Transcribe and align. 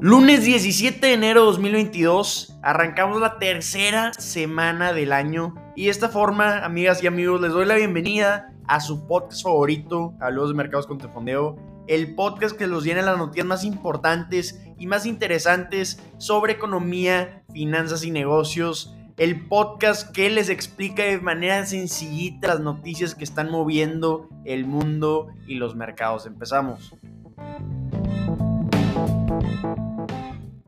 Lunes 0.00 0.44
17 0.44 1.04
de 1.04 1.12
enero 1.12 1.40
de 1.40 1.46
2022, 1.46 2.56
arrancamos 2.62 3.20
la 3.20 3.38
tercera 3.38 4.12
semana 4.12 4.92
del 4.92 5.12
año 5.12 5.56
y 5.74 5.86
de 5.86 5.90
esta 5.90 6.08
forma, 6.08 6.64
amigas 6.64 7.02
y 7.02 7.08
amigos, 7.08 7.40
les 7.40 7.50
doy 7.50 7.66
la 7.66 7.74
bienvenida 7.74 8.52
a 8.68 8.78
su 8.78 9.08
podcast 9.08 9.42
favorito, 9.42 10.14
Hablemos 10.20 10.50
de 10.50 10.54
Mercados 10.54 10.86
con 10.86 10.98
Tefondeo, 10.98 11.56
el 11.88 12.14
podcast 12.14 12.56
que 12.56 12.68
los 12.68 12.84
llena 12.84 13.02
las 13.02 13.18
noticias 13.18 13.46
más 13.46 13.64
importantes 13.64 14.62
y 14.78 14.86
más 14.86 15.04
interesantes 15.04 16.00
sobre 16.18 16.52
economía, 16.52 17.42
finanzas 17.52 18.04
y 18.04 18.12
negocios 18.12 18.94
el 19.18 19.48
podcast 19.48 20.12
que 20.12 20.30
les 20.30 20.48
explica 20.48 21.02
de 21.02 21.18
manera 21.18 21.66
sencillita 21.66 22.46
las 22.46 22.60
noticias 22.60 23.16
que 23.16 23.24
están 23.24 23.50
moviendo 23.50 24.28
el 24.44 24.64
mundo 24.64 25.26
y 25.48 25.56
los 25.56 25.74
mercados. 25.74 26.24
Empezamos. 26.24 26.94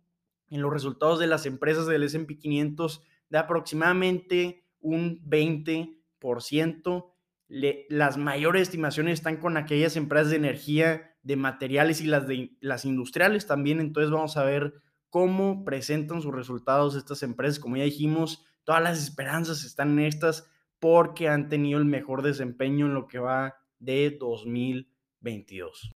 en 0.49 0.61
los 0.61 0.73
resultados 0.73 1.19
de 1.19 1.27
las 1.27 1.45
empresas 1.45 1.87
del 1.87 2.03
S&P 2.03 2.37
500 2.37 3.01
de 3.29 3.37
aproximadamente 3.37 4.65
un 4.79 5.21
20%. 5.23 7.13
las 7.49 8.17
mayores 8.17 8.63
estimaciones 8.63 9.13
están 9.13 9.37
con 9.37 9.55
aquellas 9.55 9.95
empresas 9.95 10.31
de 10.31 10.37
energía, 10.37 11.15
de 11.23 11.35
materiales 11.35 12.01
y 12.01 12.07
las 12.07 12.27
de 12.27 12.57
las 12.61 12.85
industriales 12.85 13.47
también. 13.47 13.79
Entonces 13.79 14.11
vamos 14.11 14.37
a 14.37 14.43
ver 14.43 14.73
cómo 15.09 15.63
presentan 15.63 16.21
sus 16.21 16.33
resultados 16.33 16.95
estas 16.95 17.23
empresas. 17.23 17.59
Como 17.59 17.77
ya 17.77 17.83
dijimos, 17.83 18.45
todas 18.63 18.83
las 18.83 19.01
esperanzas 19.01 19.63
están 19.63 19.97
en 19.97 20.05
estas 20.05 20.49
porque 20.79 21.27
han 21.27 21.49
tenido 21.49 21.79
el 21.79 21.85
mejor 21.85 22.21
desempeño 22.21 22.85
en 22.85 22.93
lo 22.93 23.07
que 23.07 23.19
va 23.19 23.55
de 23.79 24.15
2022. 24.19 25.95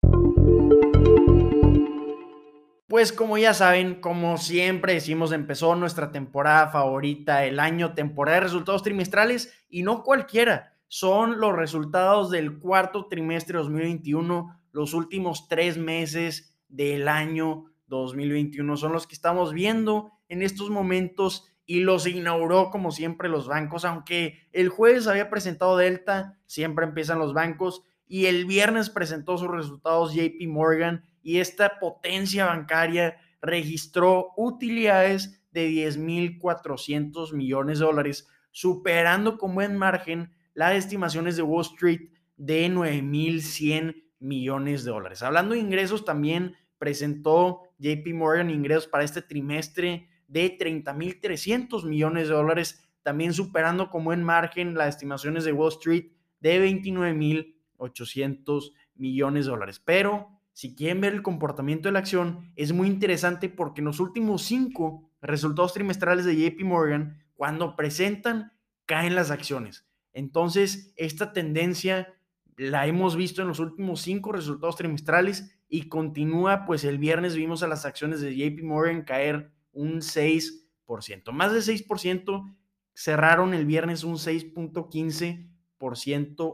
Pues 2.90 3.12
como 3.12 3.38
ya 3.38 3.54
saben, 3.54 4.00
como 4.00 4.36
siempre 4.36 4.94
decimos, 4.94 5.30
empezó 5.30 5.76
nuestra 5.76 6.10
temporada 6.10 6.70
favorita 6.70 7.44
el 7.44 7.60
año, 7.60 7.94
temporada 7.94 8.38
de 8.38 8.44
resultados 8.46 8.82
trimestrales 8.82 9.54
y 9.68 9.84
no 9.84 10.02
cualquiera, 10.02 10.76
son 10.88 11.38
los 11.38 11.54
resultados 11.54 12.32
del 12.32 12.58
cuarto 12.58 13.06
trimestre 13.06 13.58
2021, 13.58 14.60
los 14.72 14.92
últimos 14.92 15.46
tres 15.46 15.78
meses 15.78 16.58
del 16.66 17.06
año 17.06 17.66
2021 17.86 18.76
son 18.76 18.90
los 18.90 19.06
que 19.06 19.14
estamos 19.14 19.52
viendo 19.52 20.10
en 20.28 20.42
estos 20.42 20.68
momentos 20.68 21.46
y 21.66 21.82
los 21.82 22.08
inauguró 22.08 22.70
como 22.70 22.90
siempre 22.90 23.28
los 23.28 23.46
bancos, 23.46 23.84
aunque 23.84 24.48
el 24.50 24.68
jueves 24.68 25.06
había 25.06 25.30
presentado 25.30 25.76
Delta, 25.76 26.40
siempre 26.46 26.86
empiezan 26.86 27.20
los 27.20 27.34
bancos, 27.34 27.84
y 28.08 28.26
el 28.26 28.46
viernes 28.46 28.90
presentó 28.90 29.38
sus 29.38 29.48
resultados 29.48 30.12
JP 30.12 30.48
Morgan 30.48 31.04
y 31.22 31.38
esta 31.38 31.78
potencia 31.78 32.46
bancaria 32.46 33.18
registró 33.42 34.32
utilidades 34.36 35.40
de 35.52 35.70
10.400 35.70 37.32
millones 37.32 37.78
de 37.78 37.84
dólares, 37.84 38.28
superando 38.50 39.38
con 39.38 39.54
buen 39.54 39.76
margen 39.76 40.32
las 40.54 40.74
estimaciones 40.74 41.36
de 41.36 41.42
Wall 41.42 41.62
Street 41.62 42.10
de 42.36 42.68
9.100 42.68 44.04
millones 44.18 44.84
de 44.84 44.90
dólares. 44.90 45.22
Hablando 45.22 45.54
de 45.54 45.60
ingresos, 45.60 46.04
también 46.04 46.56
presentó 46.78 47.62
JP 47.78 48.14
Morgan 48.14 48.50
ingresos 48.50 48.86
para 48.86 49.04
este 49.04 49.22
trimestre 49.22 50.08
de 50.28 50.56
30.300 50.56 51.84
millones 51.84 52.28
de 52.28 52.34
dólares, 52.34 52.84
también 53.02 53.32
superando 53.32 53.90
como 53.90 54.12
en 54.12 54.22
margen 54.22 54.74
las 54.74 54.90
estimaciones 54.90 55.44
de 55.44 55.52
Wall 55.52 55.72
Street 55.72 56.12
de 56.40 56.70
29.800 56.70 58.72
millones 58.94 59.46
de 59.46 59.50
dólares. 59.50 59.82
Pero 59.84 60.39
si 60.60 60.74
quieren 60.74 61.00
ver 61.00 61.14
el 61.14 61.22
comportamiento 61.22 61.88
de 61.88 61.92
la 61.94 62.00
acción, 62.00 62.52
es 62.54 62.74
muy 62.74 62.86
interesante 62.86 63.48
porque 63.48 63.80
en 63.80 63.86
los 63.86 63.98
últimos 63.98 64.42
cinco 64.42 65.10
resultados 65.22 65.72
trimestrales 65.72 66.26
de 66.26 66.36
JP 66.36 66.64
Morgan, 66.64 67.24
cuando 67.32 67.76
presentan, 67.76 68.52
caen 68.84 69.14
las 69.14 69.30
acciones. 69.30 69.86
Entonces, 70.12 70.92
esta 70.98 71.32
tendencia 71.32 72.12
la 72.58 72.86
hemos 72.86 73.16
visto 73.16 73.40
en 73.40 73.48
los 73.48 73.58
últimos 73.58 74.02
cinco 74.02 74.32
resultados 74.32 74.76
trimestrales 74.76 75.58
y 75.66 75.88
continúa, 75.88 76.66
pues 76.66 76.84
el 76.84 76.98
viernes 76.98 77.36
vimos 77.36 77.62
a 77.62 77.66
las 77.66 77.86
acciones 77.86 78.20
de 78.20 78.36
JP 78.36 78.62
Morgan 78.62 79.04
caer 79.04 79.54
un 79.72 80.02
6%, 80.02 81.32
más 81.32 81.54
de 81.54 81.60
6%, 81.60 82.54
cerraron 82.92 83.54
el 83.54 83.64
viernes 83.64 84.04
un 84.04 84.16
6.15% 84.16 85.49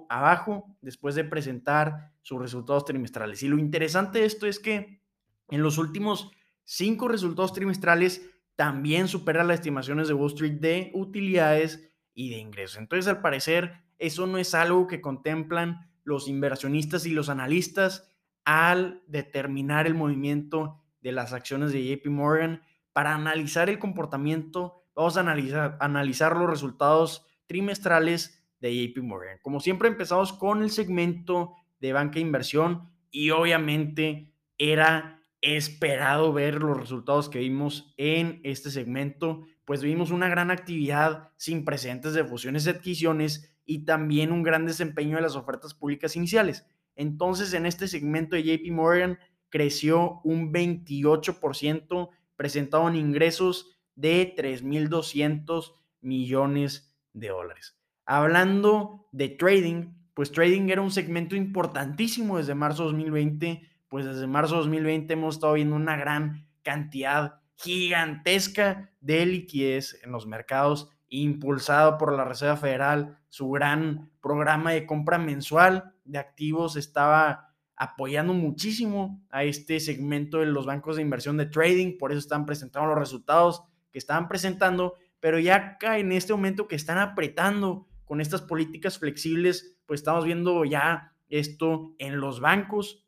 abajo 0.08 0.76
después 0.80 1.14
de 1.14 1.24
presentar 1.24 2.12
sus 2.22 2.40
resultados 2.40 2.84
trimestrales. 2.84 3.42
Y 3.42 3.48
lo 3.48 3.58
interesante 3.58 4.20
de 4.20 4.26
esto 4.26 4.46
es 4.46 4.58
que 4.58 5.00
en 5.48 5.62
los 5.62 5.78
últimos 5.78 6.30
cinco 6.64 7.08
resultados 7.08 7.52
trimestrales 7.52 8.28
también 8.56 9.08
supera 9.08 9.44
las 9.44 9.60
estimaciones 9.60 10.08
de 10.08 10.14
Wall 10.14 10.32
Street 10.32 10.60
de 10.60 10.90
utilidades 10.94 11.92
y 12.14 12.30
de 12.30 12.38
ingresos. 12.38 12.78
Entonces, 12.78 13.06
al 13.08 13.20
parecer, 13.20 13.84
eso 13.98 14.26
no 14.26 14.38
es 14.38 14.54
algo 14.54 14.86
que 14.86 15.00
contemplan 15.00 15.90
los 16.04 16.28
inversionistas 16.28 17.04
y 17.06 17.10
los 17.10 17.28
analistas 17.28 18.10
al 18.44 19.02
determinar 19.06 19.86
el 19.86 19.94
movimiento 19.94 20.82
de 21.00 21.12
las 21.12 21.32
acciones 21.32 21.72
de 21.72 21.84
JP 21.84 22.06
Morgan. 22.08 22.62
Para 22.92 23.14
analizar 23.14 23.68
el 23.68 23.78
comportamiento, 23.78 24.84
vamos 24.94 25.16
a 25.16 25.20
analizar, 25.20 25.76
analizar 25.80 26.36
los 26.36 26.48
resultados 26.48 27.26
trimestrales 27.46 28.45
de 28.66 28.88
JP 28.88 29.02
Morgan. 29.02 29.38
Como 29.42 29.60
siempre, 29.60 29.88
empezamos 29.88 30.32
con 30.32 30.62
el 30.62 30.70
segmento 30.70 31.54
de 31.80 31.92
banca 31.92 32.14
de 32.14 32.20
inversión 32.20 32.90
y 33.10 33.30
obviamente 33.30 34.32
era 34.58 35.22
esperado 35.40 36.32
ver 36.32 36.62
los 36.62 36.78
resultados 36.78 37.28
que 37.28 37.38
vimos 37.38 37.94
en 37.96 38.40
este 38.42 38.70
segmento, 38.70 39.44
pues 39.64 39.82
vimos 39.82 40.10
una 40.10 40.28
gran 40.28 40.50
actividad 40.50 41.30
sin 41.36 41.64
precedentes 41.64 42.14
de 42.14 42.24
fusiones 42.24 42.66
y 42.66 42.70
adquisiciones 42.70 43.56
y 43.64 43.84
también 43.84 44.32
un 44.32 44.42
gran 44.42 44.66
desempeño 44.66 45.16
de 45.16 45.22
las 45.22 45.36
ofertas 45.36 45.74
públicas 45.74 46.16
iniciales. 46.16 46.64
Entonces, 46.94 47.52
en 47.52 47.66
este 47.66 47.88
segmento 47.88 48.36
de 48.36 48.44
JP 48.44 48.72
Morgan 48.72 49.18
creció 49.48 50.20
un 50.24 50.52
28%, 50.52 52.10
presentado 52.36 52.88
en 52.88 52.96
ingresos 52.96 53.70
de 53.94 54.34
3.200 54.36 55.72
millones 56.00 56.94
de 57.12 57.28
dólares. 57.28 57.76
Hablando 58.06 59.08
de 59.12 59.28
trading, 59.28 59.92
pues 60.14 60.32
trading 60.32 60.70
era 60.70 60.80
un 60.80 60.90
segmento 60.90 61.36
importantísimo 61.36 62.38
desde 62.38 62.54
marzo 62.54 62.84
de 62.84 62.92
2020 62.92 63.76
pues 63.88 64.04
desde 64.04 64.26
marzo 64.26 64.54
de 64.54 64.60
2020 64.60 65.12
hemos 65.12 65.36
estado 65.36 65.54
viendo 65.54 65.76
una 65.76 65.96
gran 65.96 66.46
cantidad 66.62 67.40
gigantesca 67.54 68.90
de 69.00 69.24
liquidez 69.26 69.98
en 70.02 70.12
los 70.12 70.26
mercados, 70.26 70.90
impulsado 71.08 71.96
por 71.96 72.12
la 72.12 72.24
Reserva 72.24 72.56
Federal. 72.56 73.18
Su 73.28 73.50
gran 73.50 74.10
programa 74.20 74.72
de 74.72 74.86
compra 74.86 75.18
mensual 75.18 75.94
de 76.04 76.18
activos 76.18 76.76
estaba 76.76 77.54
apoyando 77.76 78.34
muchísimo 78.34 79.22
a 79.30 79.44
este 79.44 79.80
segmento 79.80 80.38
de 80.38 80.46
los 80.46 80.66
bancos 80.66 80.96
de 80.96 81.02
inversión 81.02 81.36
de 81.36 81.46
trading, 81.46 81.98
por 81.98 82.10
eso 82.10 82.18
están 82.18 82.46
presentando 82.46 82.88
los 82.88 82.98
resultados 82.98 83.62
que 83.92 83.98
estaban 83.98 84.28
presentando, 84.28 84.94
pero 85.20 85.38
ya 85.38 85.56
acá 85.56 85.98
en 85.98 86.12
este 86.12 86.32
momento 86.32 86.68
que 86.68 86.76
están 86.76 86.98
apretando 86.98 87.86
con 88.06 88.22
estas 88.22 88.40
políticas 88.40 88.98
flexibles, 88.98 89.76
pues 89.84 90.00
estamos 90.00 90.24
viendo 90.24 90.64
ya 90.64 91.12
esto 91.28 91.94
en 91.98 92.20
los 92.20 92.40
bancos, 92.40 93.06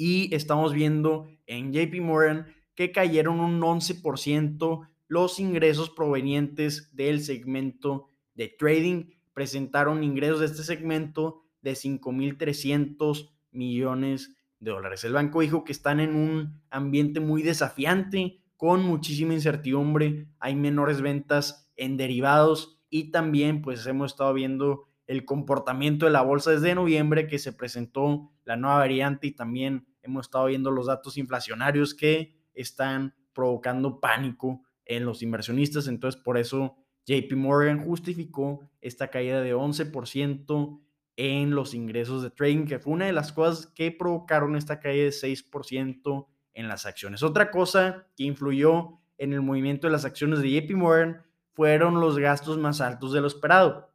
y 0.00 0.34
estamos 0.34 0.72
viendo 0.72 1.28
en 1.44 1.74
JP 1.74 2.00
Morgan 2.00 2.46
que 2.74 2.90
cayeron 2.90 3.38
un 3.38 3.60
11% 3.60 4.88
los 5.08 5.38
ingresos 5.38 5.90
provenientes 5.90 6.96
del 6.96 7.20
segmento 7.20 8.08
de 8.34 8.48
trading. 8.48 9.10
Presentaron 9.34 10.02
ingresos 10.02 10.40
de 10.40 10.46
este 10.46 10.62
segmento 10.62 11.42
de 11.60 11.72
5.300 11.72 13.30
millones 13.50 14.34
de 14.58 14.70
dólares. 14.70 15.04
El 15.04 15.12
banco 15.12 15.42
dijo 15.42 15.64
que 15.64 15.72
están 15.72 16.00
en 16.00 16.16
un 16.16 16.62
ambiente 16.70 17.20
muy 17.20 17.42
desafiante, 17.42 18.40
con 18.56 18.82
muchísima 18.82 19.34
incertidumbre, 19.34 20.28
hay 20.38 20.56
menores 20.56 21.02
ventas 21.02 21.70
en 21.76 21.98
derivados 21.98 22.79
y 22.90 23.10
también 23.10 23.62
pues 23.62 23.86
hemos 23.86 24.12
estado 24.12 24.34
viendo 24.34 24.88
el 25.06 25.24
comportamiento 25.24 26.06
de 26.06 26.12
la 26.12 26.22
bolsa 26.22 26.50
desde 26.50 26.74
noviembre 26.74 27.26
que 27.26 27.38
se 27.38 27.52
presentó 27.52 28.30
la 28.44 28.56
nueva 28.56 28.78
variante 28.78 29.28
y 29.28 29.32
también 29.32 29.86
hemos 30.02 30.26
estado 30.26 30.46
viendo 30.46 30.70
los 30.70 30.86
datos 30.86 31.16
inflacionarios 31.16 31.94
que 31.94 32.36
están 32.54 33.14
provocando 33.32 34.00
pánico 34.00 34.62
en 34.84 35.04
los 35.04 35.22
inversionistas. 35.22 35.86
Entonces, 35.86 36.20
por 36.20 36.36
eso 36.36 36.76
JP 37.06 37.32
Morgan 37.36 37.84
justificó 37.84 38.68
esta 38.80 39.08
caída 39.08 39.40
de 39.40 39.54
11% 39.54 40.80
en 41.16 41.50
los 41.50 41.74
ingresos 41.74 42.22
de 42.22 42.30
trading, 42.30 42.66
que 42.66 42.78
fue 42.78 42.92
una 42.92 43.06
de 43.06 43.12
las 43.12 43.32
cosas 43.32 43.66
que 43.66 43.92
provocaron 43.92 44.56
esta 44.56 44.80
caída 44.80 45.04
de 45.04 45.10
6% 45.10 46.26
en 46.54 46.68
las 46.68 46.86
acciones. 46.86 47.22
Otra 47.22 47.50
cosa 47.50 48.06
que 48.16 48.24
influyó 48.24 49.00
en 49.18 49.32
el 49.32 49.42
movimiento 49.42 49.86
de 49.86 49.92
las 49.92 50.04
acciones 50.04 50.40
de 50.40 50.50
JP 50.50 50.76
Morgan 50.76 51.22
fueron 51.60 52.00
los 52.00 52.18
gastos 52.18 52.56
más 52.56 52.80
altos 52.80 53.12
de 53.12 53.20
lo 53.20 53.26
esperado. 53.26 53.92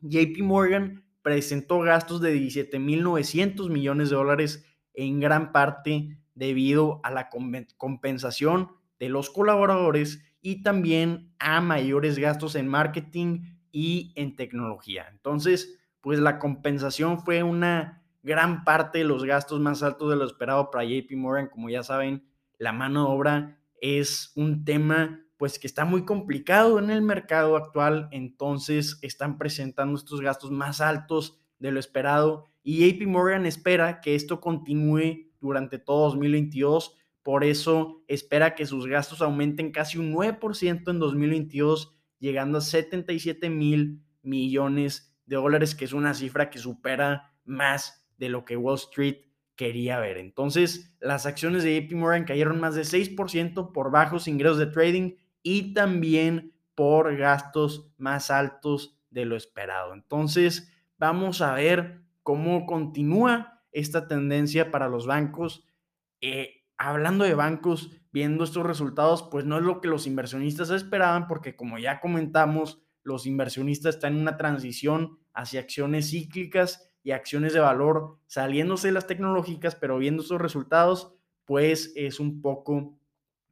JP 0.00 0.36
Morgan 0.42 1.04
presentó 1.22 1.78
gastos 1.78 2.20
de 2.20 2.34
17.900 2.34 3.70
millones 3.70 4.10
de 4.10 4.16
dólares 4.16 4.66
en 4.94 5.20
gran 5.20 5.52
parte 5.52 6.18
debido 6.34 7.00
a 7.04 7.12
la 7.12 7.30
compensación 7.76 8.72
de 8.98 9.10
los 9.10 9.30
colaboradores 9.30 10.24
y 10.42 10.64
también 10.64 11.32
a 11.38 11.60
mayores 11.60 12.18
gastos 12.18 12.56
en 12.56 12.66
marketing 12.66 13.42
y 13.70 14.12
en 14.16 14.34
tecnología. 14.34 15.06
Entonces, 15.08 15.78
pues 16.00 16.18
la 16.18 16.40
compensación 16.40 17.20
fue 17.20 17.44
una 17.44 18.02
gran 18.24 18.64
parte 18.64 18.98
de 18.98 19.04
los 19.04 19.22
gastos 19.22 19.60
más 19.60 19.84
altos 19.84 20.10
de 20.10 20.16
lo 20.16 20.24
esperado 20.24 20.68
para 20.72 20.84
JP 20.84 21.12
Morgan. 21.12 21.46
Como 21.46 21.70
ya 21.70 21.84
saben, 21.84 22.26
la 22.58 22.72
mano 22.72 23.04
de 23.04 23.14
obra 23.14 23.58
es 23.80 24.32
un 24.34 24.64
tema 24.64 25.23
pues 25.36 25.58
que 25.58 25.66
está 25.66 25.84
muy 25.84 26.04
complicado 26.04 26.78
en 26.78 26.90
el 26.90 27.02
mercado 27.02 27.56
actual, 27.56 28.08
entonces 28.12 28.98
están 29.02 29.38
presentando 29.38 29.96
estos 29.96 30.20
gastos 30.20 30.50
más 30.50 30.80
altos 30.80 31.40
de 31.58 31.72
lo 31.72 31.80
esperado 31.80 32.44
y 32.62 32.90
JP 32.90 33.06
Morgan 33.08 33.44
espera 33.44 34.00
que 34.00 34.14
esto 34.14 34.40
continúe 34.40 35.30
durante 35.40 35.78
todo 35.78 36.06
2022. 36.06 36.96
Por 37.22 37.44
eso 37.44 38.02
espera 38.08 38.54
que 38.54 38.66
sus 38.66 38.86
gastos 38.86 39.20
aumenten 39.20 39.70
casi 39.70 39.98
un 39.98 40.12
9% 40.12 40.90
en 40.90 40.98
2022, 40.98 41.94
llegando 42.18 42.58
a 42.58 42.62
77 42.62 43.50
mil 43.50 44.02
millones 44.22 45.14
de 45.26 45.36
dólares, 45.36 45.74
que 45.74 45.84
es 45.84 45.92
una 45.92 46.14
cifra 46.14 46.48
que 46.48 46.58
supera 46.58 47.34
más 47.44 48.06
de 48.16 48.30
lo 48.30 48.44
que 48.44 48.56
Wall 48.56 48.76
Street 48.76 49.16
quería 49.56 50.00
ver. 50.00 50.16
Entonces, 50.16 50.96
las 51.00 51.26
acciones 51.26 51.64
de 51.64 51.80
JP 51.80 51.96
Morgan 51.96 52.24
cayeron 52.24 52.60
más 52.60 52.74
de 52.74 52.82
6% 52.82 53.72
por 53.72 53.90
bajos 53.90 54.26
ingresos 54.26 54.58
de 54.58 54.66
trading 54.66 55.16
y 55.44 55.74
también 55.74 56.52
por 56.74 57.16
gastos 57.16 57.92
más 57.96 58.32
altos 58.32 58.98
de 59.10 59.26
lo 59.26 59.36
esperado. 59.36 59.94
Entonces, 59.94 60.72
vamos 60.98 61.40
a 61.40 61.54
ver 61.54 62.02
cómo 62.24 62.66
continúa 62.66 63.62
esta 63.70 64.08
tendencia 64.08 64.72
para 64.72 64.88
los 64.88 65.06
bancos. 65.06 65.64
Eh, 66.20 66.64
hablando 66.78 67.24
de 67.24 67.34
bancos, 67.34 67.90
viendo 68.10 68.42
estos 68.42 68.64
resultados, 68.64 69.22
pues 69.30 69.44
no 69.44 69.58
es 69.58 69.62
lo 69.62 69.80
que 69.80 69.88
los 69.88 70.06
inversionistas 70.06 70.70
esperaban, 70.70 71.28
porque 71.28 71.54
como 71.54 71.78
ya 71.78 72.00
comentamos, 72.00 72.82
los 73.02 73.26
inversionistas 73.26 73.96
están 73.96 74.14
en 74.14 74.22
una 74.22 74.36
transición 74.36 75.18
hacia 75.34 75.60
acciones 75.60 76.10
cíclicas 76.10 76.90
y 77.02 77.10
acciones 77.10 77.52
de 77.52 77.60
valor, 77.60 78.18
saliéndose 78.26 78.88
de 78.88 78.94
las 78.94 79.06
tecnológicas, 79.06 79.76
pero 79.76 79.98
viendo 79.98 80.22
estos 80.22 80.40
resultados, 80.40 81.14
pues 81.44 81.92
es 81.96 82.18
un 82.18 82.40
poco 82.40 82.98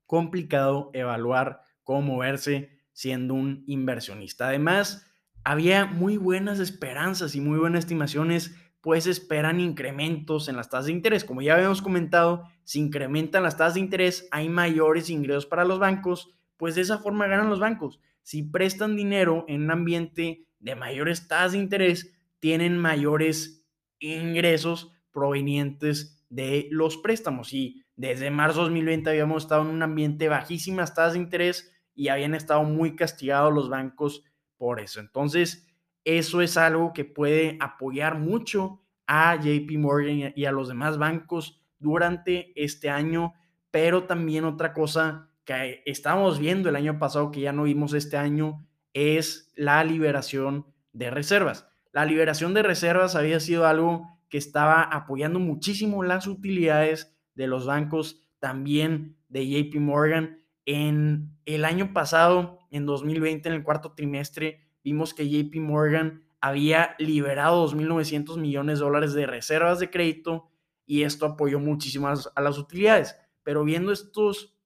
complicado 0.07 0.91
evaluar 0.95 1.61
cómo 1.83 2.03
moverse 2.03 2.71
siendo 2.93 3.35
un 3.35 3.65
inversionista. 3.67 4.49
Además, 4.49 5.07
había 5.45 5.87
muy 5.87 6.17
buenas 6.17 6.61
esperanzas 6.61 7.35
y 7.35 7.41
muy 7.41 7.59
buenas 7.59 7.81
estimaciones, 7.81 8.55
pues 8.81 9.07
esperan 9.07 9.61
incrementos 9.61 10.49
en 10.49 10.57
las 10.57 10.69
tasas 10.69 10.87
de 10.87 10.93
interés. 10.93 11.25
Como 11.25 11.43
ya 11.43 11.55
habíamos 11.55 11.83
comentado, 11.83 12.45
si 12.65 12.81
incrementan 12.81 13.43
las 13.43 13.57
tasas 13.57 13.75
de 13.75 13.81
interés, 13.81 14.29
hay 14.31 14.49
mayores 14.49 15.11
ingresos 15.11 15.47
para 15.47 15.65
los 15.65 15.79
bancos, 15.79 16.37
pues 16.57 16.75
de 16.75 16.83
esa 16.83 16.99
forma 16.99 17.27
ganan 17.27 17.49
los 17.49 17.61
bancos. 17.61 18.01
Si 18.23 18.43
prestan 18.43 18.97
dinero 18.97 19.45
en 19.49 19.63
un 19.63 19.71
ambiente 19.71 20.47
de 20.59 20.75
mayores 20.77 21.27
tasas 21.29 21.53
de 21.53 21.59
interés, 21.59 22.13
tienen 22.39 22.79
mayores 22.79 23.65
ingresos 23.99 24.93
provenientes 25.13 26.22
de 26.33 26.67
los 26.71 26.97
préstamos. 26.97 27.53
Y 27.53 27.85
desde 27.95 28.31
marzo 28.31 28.61
de 28.61 28.65
2020 28.65 29.11
habíamos 29.11 29.43
estado 29.45 29.63
en 29.63 29.69
un 29.69 29.83
ambiente 29.83 30.29
bajísimas 30.29 30.95
tasas 30.95 31.13
de 31.13 31.19
interés 31.21 31.71
y 31.95 32.09
habían 32.09 32.35
estado 32.35 32.65
muy 32.65 32.97
castigados 32.97 33.53
los 33.53 33.69
bancos 33.69 34.25
por 34.57 34.81
eso. 34.81 34.99
Entonces, 34.99 35.69
eso 36.05 36.41
es 36.41 36.57
algo 36.57 36.95
que 36.95 37.05
puede 37.05 37.59
apoyar 37.61 38.19
mucho 38.19 38.81
a 39.07 39.37
JP 39.37 39.71
Morgan 39.79 40.33
y 40.35 40.45
a 40.47 40.53
los 40.53 40.69
demás 40.69 40.97
bancos 40.97 41.61
durante 41.79 42.53
este 42.57 42.89
año, 42.89 43.35
pero 43.71 44.05
también 44.05 44.45
otra 44.45 44.73
cosa 44.73 45.29
que 45.45 45.83
estamos 45.85 46.39
viendo 46.39 46.71
el 46.71 46.77
año 46.77 46.99
pasado 46.99 47.31
que 47.31 47.41
ya 47.41 47.53
no 47.53 47.65
vimos 47.65 47.93
este 47.93 48.17
año 48.17 48.67
es 48.95 49.53
la 49.55 49.85
liberación 49.85 50.67
de 50.93 51.11
reservas. 51.11 51.69
La 51.93 52.07
liberación 52.07 52.55
de 52.55 52.63
reservas 52.63 53.17
había 53.17 53.39
sido 53.39 53.67
algo 53.67 54.19
que 54.33 54.39
estaba 54.39 54.81
apoyando 54.81 55.41
muchísimo 55.41 56.03
las 56.03 56.27
utilidades 56.27 57.15
de 57.35 57.47
los 57.47 57.67
bancos, 57.67 58.23
también 58.39 59.19
de 59.29 59.47
JP 59.47 59.79
Morgan. 59.79 60.39
En 60.65 61.37
el 61.45 61.67
año 61.67 61.93
pasado, 61.93 62.59
en 62.71 62.87
2020, 62.87 63.51
en 63.51 63.55
el 63.55 63.63
cuarto 63.63 63.93
trimestre, 63.93 64.63
vimos 64.83 65.13
que 65.13 65.29
JP 65.29 65.55
Morgan 65.57 66.23
había 66.41 66.97
liberado 66.99 67.69
2.900 67.69 68.39
millones 68.39 68.79
de 68.79 68.85
dólares 68.87 69.13
de 69.13 69.27
reservas 69.27 69.81
de 69.81 69.91
crédito 69.91 70.49
y 70.87 71.03
esto 71.03 71.27
apoyó 71.27 71.61
muchísimo 71.61 72.09
a 72.09 72.41
las 72.41 72.57
utilidades. 72.57 73.15
Pero 73.43 73.65
viendo 73.65 73.93
estos, 73.93 74.57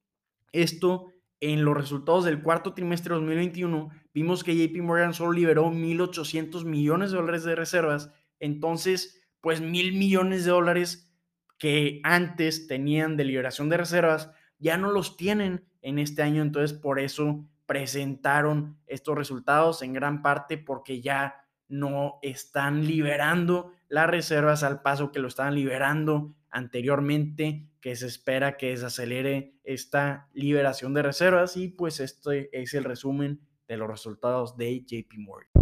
esto 0.52 1.08
en 1.40 1.64
los 1.64 1.76
resultados 1.76 2.24
del 2.24 2.40
cuarto 2.40 2.72
trimestre 2.72 3.14
de 3.14 3.18
2021, 3.18 3.90
vimos 4.14 4.44
que 4.44 4.54
JP 4.54 4.80
Morgan 4.82 5.12
solo 5.12 5.32
liberó 5.32 5.72
1.800 5.72 6.64
millones 6.64 7.10
de 7.10 7.16
dólares 7.16 7.42
de 7.42 7.56
reservas. 7.56 8.12
Entonces, 8.38 9.25
pues 9.46 9.60
mil 9.60 9.92
millones 9.92 10.44
de 10.44 10.50
dólares 10.50 11.08
que 11.56 12.00
antes 12.02 12.66
tenían 12.66 13.16
de 13.16 13.22
liberación 13.22 13.68
de 13.68 13.76
reservas, 13.76 14.32
ya 14.58 14.76
no 14.76 14.90
los 14.90 15.16
tienen 15.16 15.64
en 15.82 16.00
este 16.00 16.24
año. 16.24 16.42
Entonces, 16.42 16.76
por 16.76 16.98
eso 16.98 17.46
presentaron 17.64 18.76
estos 18.88 19.16
resultados 19.16 19.82
en 19.82 19.92
gran 19.92 20.20
parte 20.20 20.58
porque 20.58 21.00
ya 21.00 21.44
no 21.68 22.18
están 22.22 22.88
liberando 22.88 23.70
las 23.88 24.10
reservas 24.10 24.64
al 24.64 24.82
paso 24.82 25.12
que 25.12 25.20
lo 25.20 25.28
estaban 25.28 25.54
liberando 25.54 26.34
anteriormente, 26.50 27.68
que 27.80 27.94
se 27.94 28.08
espera 28.08 28.56
que 28.56 28.70
desacelere 28.70 29.54
esta 29.62 30.28
liberación 30.32 30.92
de 30.92 31.02
reservas 31.02 31.56
y 31.56 31.68
pues 31.68 32.00
este 32.00 32.48
es 32.50 32.74
el 32.74 32.82
resumen 32.82 33.38
de 33.68 33.76
los 33.76 33.88
resultados 33.88 34.56
de 34.56 34.80
JP 34.80 35.18
Morgan. 35.18 35.55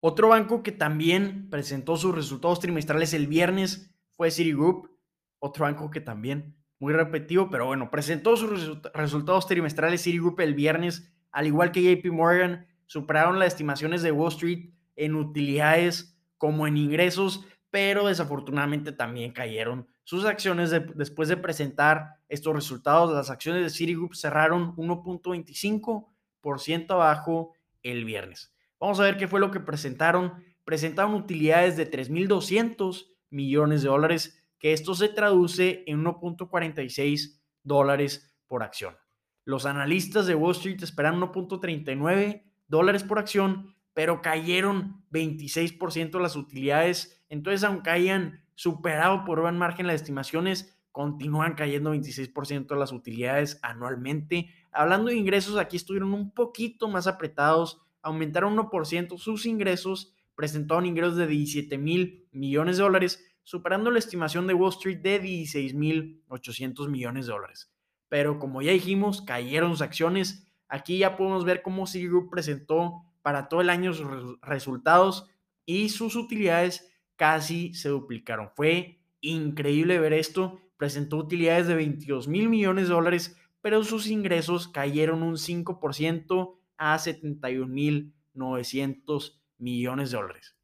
Otro 0.00 0.28
banco 0.28 0.62
que 0.62 0.72
también 0.72 1.48
presentó 1.50 1.96
sus 1.96 2.14
resultados 2.14 2.60
trimestrales 2.60 3.14
el 3.14 3.26
viernes 3.26 3.94
fue 4.10 4.30
Citigroup, 4.30 4.90
otro 5.38 5.64
banco 5.64 5.90
que 5.90 6.00
también, 6.00 6.56
muy 6.78 6.92
repetido, 6.92 7.48
pero 7.50 7.66
bueno, 7.66 7.90
presentó 7.90 8.36
sus 8.36 8.80
resultados 8.92 9.46
trimestrales 9.46 10.02
Citigroup 10.02 10.40
el 10.40 10.54
viernes, 10.54 11.12
al 11.30 11.46
igual 11.46 11.72
que 11.72 11.82
JP 11.82 12.12
Morgan, 12.12 12.66
superaron 12.86 13.38
las 13.38 13.48
estimaciones 13.48 14.02
de 14.02 14.12
Wall 14.12 14.32
Street 14.32 14.70
en 14.96 15.14
utilidades 15.14 16.18
como 16.38 16.66
en 16.66 16.76
ingresos, 16.76 17.46
pero 17.70 18.06
desafortunadamente 18.06 18.92
también 18.92 19.32
cayeron 19.32 19.88
sus 20.04 20.24
acciones 20.24 20.70
después 20.94 21.28
de 21.28 21.36
presentar 21.36 22.20
estos 22.28 22.54
resultados. 22.54 23.12
Las 23.12 23.30
acciones 23.30 23.64
de 23.64 23.70
Citigroup 23.70 24.14
cerraron 24.14 24.76
1.25% 24.76 26.90
abajo 26.90 27.54
el 27.82 28.04
viernes. 28.04 28.52
Vamos 28.78 29.00
a 29.00 29.04
ver 29.04 29.16
qué 29.16 29.28
fue 29.28 29.40
lo 29.40 29.50
que 29.50 29.60
presentaron. 29.60 30.44
Presentaron 30.64 31.14
utilidades 31.14 31.76
de 31.76 31.90
3.200 31.90 33.06
millones 33.30 33.82
de 33.82 33.88
dólares, 33.88 34.42
que 34.58 34.72
esto 34.72 34.94
se 34.94 35.08
traduce 35.08 35.84
en 35.86 36.04
1.46 36.04 37.40
dólares 37.62 38.36
por 38.46 38.62
acción. 38.62 38.96
Los 39.44 39.64
analistas 39.66 40.26
de 40.26 40.34
Wall 40.34 40.52
Street 40.52 40.82
esperan 40.82 41.20
1.39 41.20 42.42
dólares 42.66 43.04
por 43.04 43.18
acción, 43.18 43.76
pero 43.94 44.20
cayeron 44.20 45.04
26% 45.10 46.20
las 46.20 46.36
utilidades. 46.36 47.24
Entonces, 47.28 47.64
aunque 47.64 47.90
hayan 47.90 48.44
superado 48.54 49.24
por 49.24 49.40
buen 49.40 49.56
margen 49.56 49.86
las 49.86 49.96
estimaciones, 49.96 50.76
continúan 50.90 51.54
cayendo 51.54 51.94
26% 51.94 52.76
las 52.76 52.90
utilidades 52.90 53.60
anualmente. 53.62 54.50
Hablando 54.72 55.10
de 55.10 55.16
ingresos, 55.16 55.58
aquí 55.58 55.76
estuvieron 55.76 56.12
un 56.12 56.32
poquito 56.32 56.88
más 56.88 57.06
apretados, 57.06 57.85
aumentaron 58.06 58.56
1% 58.56 59.18
sus 59.18 59.46
ingresos, 59.46 60.14
presentaron 60.34 60.86
ingresos 60.86 61.16
de 61.16 61.26
17 61.26 61.78
mil 61.78 62.26
millones 62.32 62.76
de 62.76 62.82
dólares, 62.82 63.24
superando 63.44 63.90
la 63.90 63.98
estimación 63.98 64.46
de 64.46 64.54
Wall 64.54 64.70
Street 64.70 64.98
de 64.98 65.18
16 65.18 65.74
mil 65.74 66.22
800 66.28 66.88
millones 66.88 67.26
de 67.26 67.32
dólares. 67.32 67.72
Pero 68.08 68.38
como 68.38 68.62
ya 68.62 68.72
dijimos, 68.72 69.22
cayeron 69.22 69.70
sus 69.70 69.82
acciones 69.82 70.46
Aquí 70.68 70.98
ya 70.98 71.16
podemos 71.16 71.44
ver 71.44 71.62
cómo 71.62 71.86
Citigroup 71.86 72.30
presentó 72.30 73.04
para 73.22 73.48
todo 73.48 73.60
el 73.60 73.70
año 73.70 73.92
sus 73.92 74.40
resultados 74.40 75.28
y 75.64 75.88
sus 75.90 76.16
utilidades 76.16 76.90
casi 77.16 77.74
se 77.74 77.88
duplicaron. 77.88 78.50
Fue 78.54 79.00
increíble 79.20 79.98
ver 79.98 80.12
esto. 80.12 80.60
Presentó 80.76 81.16
utilidades 81.16 81.66
de 81.68 81.74
22 81.74 82.28
mil 82.28 82.48
millones 82.48 82.88
de 82.88 82.94
dólares, 82.94 83.36
pero 83.60 83.82
sus 83.84 84.08
ingresos 84.08 84.68
cayeron 84.68 85.22
un 85.22 85.34
5% 85.34 86.56
a 86.78 86.98
71 86.98 87.66
mil 87.66 88.14
900 88.34 89.40
millones 89.58 90.10
de 90.10 90.16
dólares. 90.16 90.56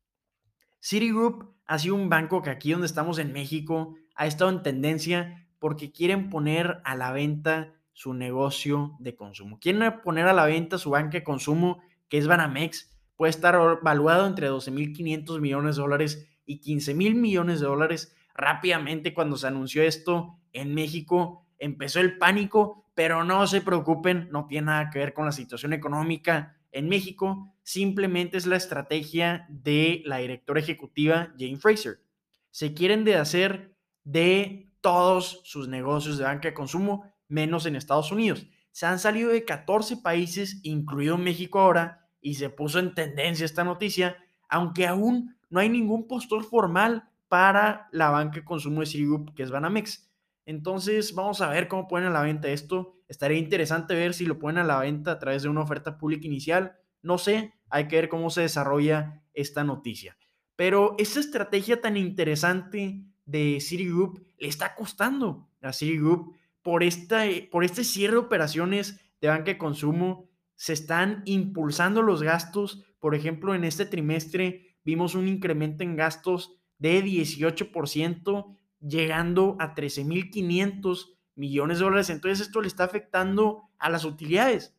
Citigroup 0.81 1.54
ha 1.66 1.78
sido 1.78 1.95
un 1.95 2.09
banco 2.09 2.42
que 2.42 2.50
aquí 2.50 2.73
donde 2.73 2.87
estamos 2.87 3.19
en 3.19 3.33
México 3.33 3.95
ha 4.14 4.26
estado 4.26 4.50
en 4.50 4.62
tendencia 4.62 5.49
porque 5.59 5.92
quieren 5.92 6.28
poner 6.28 6.81
a 6.85 6.97
la 6.97 7.12
venta 7.12 7.73
su 7.92 8.14
negocio 8.14 8.97
de 8.99 9.14
consumo. 9.14 9.59
Quieren 9.61 10.00
poner 10.02 10.26
a 10.26 10.33
la 10.33 10.47
venta 10.47 10.78
su 10.78 10.90
banca 10.90 11.19
de 11.19 11.25
consumo, 11.25 11.81
que 12.09 12.19
es 12.19 12.26
Banamex, 12.26 12.90
puede 13.16 13.31
estar 13.31 13.81
valuado 13.83 14.26
entre 14.26 14.50
12.500 14.50 15.40
millones 15.40 15.76
de 15.76 15.83
dólares 15.83 16.28
y 16.45 16.61
15.000 16.61 17.14
millones 17.14 17.61
de 17.61 17.66
dólares. 17.66 18.16
Rápidamente, 18.35 19.14
cuando 19.14 19.37
se 19.37 19.47
anunció 19.47 19.83
esto 19.83 20.38
en 20.52 20.75
México, 20.75 21.47
empezó 21.59 22.00
el 22.00 22.19
pánico, 22.19 22.81
pero 22.94 23.25
no 23.25 23.46
se 23.46 23.61
preocupen, 23.61 24.28
no 24.30 24.46
tiene 24.46 24.66
nada 24.66 24.90
que 24.90 24.99
ver 24.99 25.14
con 25.14 25.26
la 25.26 25.32
situación 25.32 25.72
económica 25.72 26.56
en 26.72 26.88
México, 26.88 27.54
simplemente 27.62 28.37
es 28.37 28.46
la 28.46 28.56
estrategia 28.56 29.46
de 29.49 30.02
la 30.06 30.18
directora 30.18 30.61
ejecutiva 30.61 31.32
Jane 31.38 31.58
Fraser. 31.58 32.02
Se 32.50 32.75
quieren 32.75 33.04
de 33.04 33.16
hacer 33.16 33.75
de 34.04 34.70
todos 34.80 35.40
sus 35.44 35.68
negocios 35.68 36.18
de 36.18 36.25
banca 36.25 36.49
de 36.49 36.54
consumo 36.54 37.12
menos 37.28 37.66
en 37.66 37.76
Estados 37.76 38.11
Unidos. 38.12 38.46
Se 38.72 38.87
han 38.87 38.99
salido 38.99 39.30
de 39.30 39.44
14 39.44 39.99
países, 39.99 40.61
incluido 40.62 41.18
México 41.18 41.61
ahora, 41.61 42.08
y 42.20 42.34
se 42.34 42.50
puso 42.50 42.78
en 42.78 42.94
tendencia 42.94 43.44
esta 43.44 43.64
noticia, 43.64 44.16
aunque 44.49 44.87
aún 44.87 45.37
no 45.50 45.61
hay 45.61 45.68
ningún 45.68 46.06
postor 46.06 46.44
formal 46.44 47.08
para 47.28 47.88
la 47.92 48.11
banca 48.11 48.37
de 48.37 48.44
consumo 48.44 48.80
de 48.80 48.87
Citigroup, 48.87 49.34
que 49.34 49.42
es 49.42 49.50
Banamex. 49.50 50.12
Entonces, 50.44 51.14
vamos 51.14 51.40
a 51.40 51.49
ver 51.49 51.68
cómo 51.68 51.88
ponen 51.88 52.08
a 52.08 52.12
la 52.12 52.22
venta 52.22 52.49
esto. 52.49 52.99
Estaría 53.08 53.38
interesante 53.38 53.94
ver 53.94 54.14
si 54.14 54.26
lo 54.26 54.38
ponen 54.38 54.58
a 54.58 54.64
la 54.64 54.80
venta 54.80 55.12
a 55.12 55.18
través 55.18 55.42
de 55.42 55.49
una 55.49 55.62
oferta 55.62 55.99
pública 55.99 56.26
inicial. 56.26 56.76
No 57.02 57.18
sé, 57.18 57.54
hay 57.70 57.88
que 57.88 57.96
ver 57.96 58.08
cómo 58.08 58.30
se 58.30 58.42
desarrolla 58.42 59.22
esta 59.34 59.64
noticia. 59.64 60.16
Pero 60.56 60.94
esta 60.99 61.20
estrategia 61.20 61.80
tan 61.80 61.96
interesante 61.96 63.04
de 63.25 63.58
Citigroup 63.61 64.25
le 64.38 64.49
está 64.49 64.75
costando 64.75 65.49
a 65.62 65.72
Citigroup 65.72 66.34
por, 66.62 66.82
esta, 66.82 67.25
por 67.50 67.64
este 67.64 67.84
cierre 67.84 68.14
de 68.14 68.20
operaciones 68.20 69.00
de 69.20 69.28
banca 69.28 69.52
de 69.52 69.58
consumo, 69.58 70.28
se 70.54 70.72
están 70.72 71.22
impulsando 71.25 72.02
los 72.02 72.22
gastos. 72.22 72.84
Por 73.00 73.14
ejemplo, 73.14 73.54
en 73.54 73.64
este 73.64 73.87
trimestre 73.87 74.76
vimos 74.84 75.14
un 75.14 75.28
incremento 75.28 75.82
en 75.82 75.96
gastos 75.96 76.54
de 76.78 77.02
18%, 77.02 78.56
llegando 78.86 79.56
a 79.58 79.74
13.500 79.74 81.14
millones 81.34 81.78
de 81.78 81.84
dólares. 81.84 82.10
Entonces 82.10 82.46
esto 82.46 82.60
le 82.60 82.68
está 82.68 82.84
afectando 82.84 83.62
a 83.78 83.88
las 83.88 84.04
utilidades. 84.04 84.74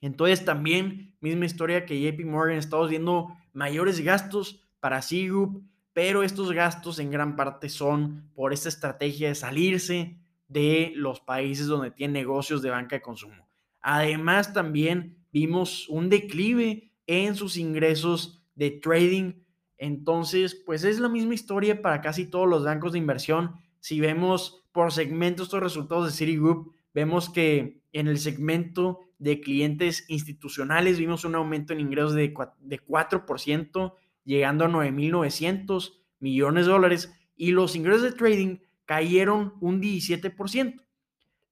Entonces 0.00 0.44
también, 0.44 1.14
misma 1.20 1.46
historia 1.46 1.86
que 1.86 2.00
JP 2.00 2.26
Morgan, 2.26 2.58
estamos 2.58 2.90
viendo 2.90 3.34
mayores 3.52 4.00
gastos 4.00 4.62
para 4.80 5.02
Citigroup, 5.02 5.64
pero 5.92 6.22
estos 6.22 6.52
gastos 6.52 6.98
en 6.98 7.10
gran 7.10 7.36
parte 7.36 7.68
son 7.68 8.30
por 8.34 8.52
esta 8.52 8.68
estrategia 8.68 9.28
de 9.28 9.34
salirse 9.34 10.18
de 10.48 10.92
los 10.94 11.20
países 11.20 11.66
donde 11.66 11.90
tienen 11.90 12.12
negocios 12.12 12.62
de 12.62 12.70
banca 12.70 12.96
de 12.96 13.02
consumo. 13.02 13.48
Además, 13.80 14.52
también 14.52 15.16
vimos 15.32 15.88
un 15.88 16.08
declive 16.08 16.92
en 17.06 17.34
sus 17.34 17.56
ingresos 17.56 18.42
de 18.54 18.70
trading. 18.72 19.32
Entonces, 19.78 20.54
pues 20.54 20.84
es 20.84 21.00
la 21.00 21.08
misma 21.08 21.34
historia 21.34 21.82
para 21.82 22.00
casi 22.00 22.26
todos 22.26 22.48
los 22.48 22.64
bancos 22.64 22.92
de 22.92 22.98
inversión. 22.98 23.56
Si 23.80 24.00
vemos 24.00 24.64
por 24.72 24.92
segmento 24.92 25.42
estos 25.42 25.62
resultados 25.62 26.06
de 26.06 26.12
Citigroup, 26.12 26.74
vemos 26.94 27.28
que 27.28 27.82
en 27.92 28.08
el 28.08 28.18
segmento 28.18 29.00
de 29.18 29.40
clientes 29.40 30.04
institucionales 30.08 30.98
vimos 30.98 31.24
un 31.24 31.34
aumento 31.34 31.72
en 31.72 31.80
ingresos 31.80 32.14
de 32.14 32.32
4%, 32.34 33.94
llegando 34.24 34.64
a 34.64 34.68
9.900 34.68 35.92
millones 36.20 36.66
de 36.66 36.72
dólares 36.72 37.14
y 37.36 37.52
los 37.52 37.76
ingresos 37.76 38.02
de 38.02 38.12
trading 38.12 38.58
cayeron 38.84 39.54
un 39.60 39.80
17%. 39.80 40.82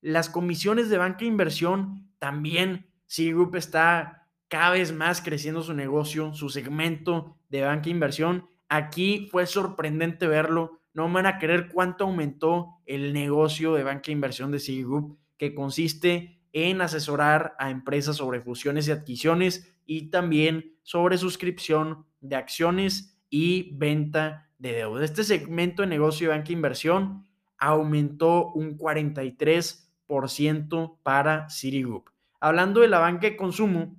Las 0.01 0.29
comisiones 0.29 0.89
de 0.89 0.99
banca 0.99 1.21
de 1.21 1.27
inversión 1.27 2.11
también, 2.19 2.87
Citigroup 3.07 3.55
está 3.57 4.29
cada 4.49 4.71
vez 4.71 4.93
más 4.93 5.21
creciendo 5.21 5.63
su 5.63 5.75
negocio, 5.75 6.35
su 6.35 6.49
segmento 6.49 7.37
de 7.59 7.65
banca 7.65 7.89
inversión. 7.89 8.49
Aquí 8.69 9.29
fue 9.31 9.47
sorprendente 9.47 10.27
verlo. 10.27 10.81
No 10.93 11.11
van 11.11 11.27
a 11.27 11.39
creer 11.39 11.69
cuánto 11.69 12.05
aumentó 12.05 12.81
el 12.85 13.13
negocio 13.13 13.75
de 13.75 13.85
banca 13.85 14.11
inversión 14.11 14.51
de 14.51 14.59
Citigroup, 14.59 15.17
que 15.37 15.55
consiste 15.55 16.41
en 16.53 16.81
asesorar 16.81 17.55
a 17.59 17.71
empresas 17.71 18.17
sobre 18.17 18.41
fusiones 18.41 18.89
y 18.89 18.91
adquisiciones 18.91 19.73
y 19.87 20.11
también 20.11 20.75
sobre 20.83 21.17
suscripción 21.17 22.07
de 22.21 22.35
acciones 22.37 23.21
y 23.31 23.77
venta 23.77 24.51
de 24.59 24.73
deuda. 24.73 25.05
Este 25.05 25.23
segmento 25.23 25.83
de 25.83 25.89
negocio 25.89 26.29
de 26.29 26.37
banca 26.37 26.53
inversión 26.53 27.25
aumentó 27.57 28.51
un 28.53 28.77
43% 28.77 30.99
para 31.05 31.49
Citigroup. 31.49 32.11
Hablando 32.41 32.81
de 32.81 32.89
la 32.89 32.99
banca 32.99 33.29
de 33.29 33.37
consumo, 33.37 33.97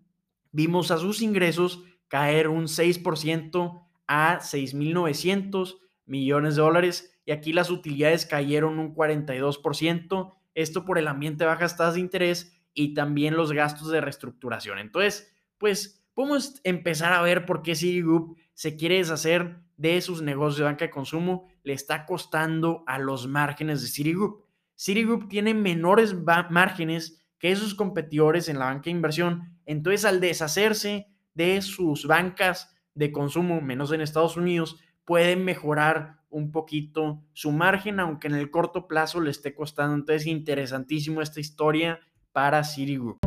vimos 0.51 0.91
a 0.91 0.97
sus 0.97 1.21
ingresos 1.21 1.85
caer 2.07 2.47
un 2.47 2.65
6% 2.65 3.81
a 4.07 4.39
6.900 4.39 5.77
millones 6.05 6.55
de 6.55 6.62
dólares 6.62 7.19
y 7.25 7.31
aquí 7.31 7.53
las 7.53 7.69
utilidades 7.69 8.25
cayeron 8.25 8.79
un 8.79 8.93
42%, 8.93 10.33
esto 10.53 10.85
por 10.85 10.97
el 10.97 11.07
ambiente 11.07 11.43
de 11.43 11.50
bajas 11.50 11.75
tasas 11.75 11.95
de 11.95 12.01
interés 12.01 12.55
y 12.74 12.93
también 12.93 13.35
los 13.35 13.51
gastos 13.51 13.89
de 13.89 14.01
reestructuración. 14.01 14.77
Entonces, 14.77 15.33
pues 15.57 16.05
podemos 16.13 16.62
empezar 16.63 17.13
a 17.13 17.21
ver 17.21 17.45
por 17.45 17.62
qué 17.62 17.75
Citigroup 17.75 18.38
se 18.53 18.75
quiere 18.75 18.97
deshacer 18.97 19.57
de 19.77 20.00
sus 20.01 20.21
negocios 20.21 20.59
de 20.59 20.63
banca 20.65 20.85
de 20.85 20.91
consumo, 20.91 21.47
le 21.63 21.74
está 21.74 22.05
costando 22.05 22.83
a 22.88 23.00
los 23.00 23.27
márgenes 23.27 23.81
de 23.81 23.88
Citigroup. 23.88 24.45
Citigroup 24.75 25.27
tiene 25.27 25.53
menores 25.53 26.15
márgenes 26.50 27.25
que 27.39 27.55
sus 27.55 27.75
competidores 27.75 28.47
en 28.47 28.59
la 28.59 28.65
banca 28.65 28.85
de 28.85 28.91
inversión, 28.91 29.59
entonces 29.65 30.05
al 30.05 30.19
deshacerse 30.19 31.07
de 31.35 31.61
sus 31.61 32.07
bancas 32.07 32.75
de 32.95 33.11
consumo, 33.11 33.61
menos 33.61 33.91
en 33.91 34.01
Estados 34.01 34.37
Unidos, 34.37 34.77
pueden 35.05 35.45
mejorar 35.45 36.21
un 36.29 36.51
poquito 36.51 37.23
su 37.33 37.51
margen, 37.51 37.99
aunque 37.99 38.27
en 38.27 38.35
el 38.35 38.49
corto 38.49 38.87
plazo 38.87 39.21
le 39.21 39.29
esté 39.29 39.53
costando. 39.53 39.95
Entonces, 39.95 40.25
interesantísimo 40.25 41.21
esta 41.21 41.39
historia 41.39 41.99
para 42.31 42.63
Citigroup. 42.63 43.19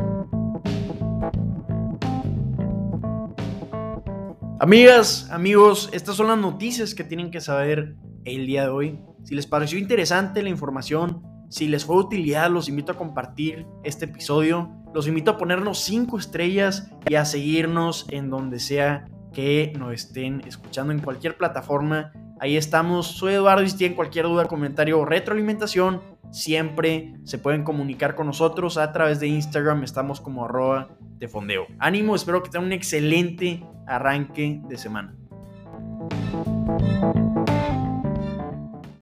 Amigas, 4.59 5.29
amigos, 5.31 5.89
estas 5.93 6.15
son 6.17 6.27
las 6.27 6.37
noticias 6.37 6.93
que 6.93 7.03
tienen 7.03 7.31
que 7.31 7.39
saber 7.39 7.95
el 8.25 8.45
día 8.45 8.63
de 8.63 8.69
hoy. 8.69 8.99
Si 9.23 9.33
les 9.33 9.47
pareció 9.47 9.79
interesante 9.79 10.43
la 10.43 10.49
información, 10.49 11.23
si 11.49 11.67
les 11.67 11.85
fue 11.85 11.95
de 11.95 12.01
utilidad, 12.01 12.51
los 12.51 12.69
invito 12.69 12.91
a 12.91 12.97
compartir 12.97 13.65
este 13.83 14.05
episodio. 14.05 14.78
Los 14.93 15.07
invito 15.07 15.31
a 15.31 15.37
ponernos 15.37 15.79
5 15.79 16.17
estrellas 16.17 16.91
y 17.07 17.15
a 17.15 17.25
seguirnos 17.25 18.07
en 18.09 18.29
donde 18.29 18.59
sea 18.59 19.05
que 19.33 19.71
nos 19.77 19.93
estén 19.93 20.41
escuchando 20.47 20.91
en 20.91 20.99
cualquier 20.99 21.37
plataforma. 21.37 22.11
Ahí 22.39 22.57
estamos. 22.57 23.05
Soy 23.07 23.33
Eduardo 23.33 23.63
y 23.63 23.69
si 23.69 23.77
tienen 23.77 23.95
cualquier 23.95 24.25
duda, 24.25 24.45
comentario 24.45 24.99
o 24.99 25.05
retroalimentación, 25.05 26.01
siempre 26.31 27.13
se 27.23 27.37
pueden 27.37 27.63
comunicar 27.63 28.15
con 28.15 28.27
nosotros 28.27 28.77
a 28.77 28.91
través 28.91 29.19
de 29.19 29.27
Instagram. 29.27 29.83
Estamos 29.83 30.21
como 30.21 30.45
arroba 30.45 30.89
de 31.17 31.27
fondeo. 31.27 31.67
Ánimo, 31.77 32.15
espero 32.15 32.41
que 32.41 32.49
tengan 32.49 32.67
un 32.67 32.73
excelente 32.73 33.63
arranque 33.85 34.61
de 34.67 34.77
semana. 34.77 35.15